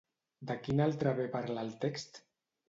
De 0.51 0.55
quin 0.67 0.81
altre 0.85 1.13
bé 1.19 1.27
parla 1.35 1.67
el 1.67 1.71
text? 1.85 2.19